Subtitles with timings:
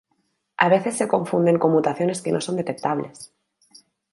[0.57, 3.31] A veces se confunden con mutaciones que no son detectables.